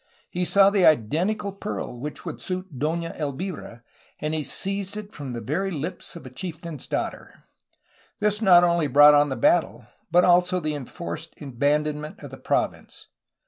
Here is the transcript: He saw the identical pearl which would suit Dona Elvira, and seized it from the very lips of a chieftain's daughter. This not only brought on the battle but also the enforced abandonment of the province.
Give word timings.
He 0.31 0.45
saw 0.45 0.71
the 0.71 0.83
identical 0.83 1.51
pearl 1.51 1.95
which 1.99 2.25
would 2.25 2.41
suit 2.41 2.79
Dona 2.79 3.11
Elvira, 3.19 3.83
and 4.19 4.33
seized 4.47 4.97
it 4.97 5.13
from 5.13 5.33
the 5.33 5.41
very 5.41 5.69
lips 5.69 6.15
of 6.15 6.25
a 6.25 6.31
chieftain's 6.31 6.87
daughter. 6.87 7.43
This 8.19 8.41
not 8.41 8.63
only 8.63 8.87
brought 8.87 9.13
on 9.13 9.29
the 9.29 9.35
battle 9.35 9.85
but 10.09 10.25
also 10.25 10.59
the 10.59 10.73
enforced 10.73 11.39
abandonment 11.39 12.23
of 12.23 12.31
the 12.31 12.37
province. 12.37 13.09